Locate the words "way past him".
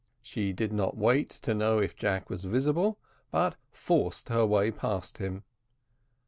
4.47-5.43